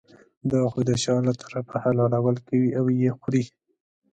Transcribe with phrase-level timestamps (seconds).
[0.51, 3.43] دا خو د شا له طرفه حلالول کوي او یې خوري.